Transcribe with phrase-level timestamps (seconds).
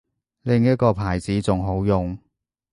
[0.41, 2.17] 另一個牌子仲好用